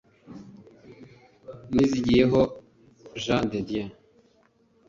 [1.73, 2.39] Nizigiyeho
[3.23, 3.89] Jean de Dieu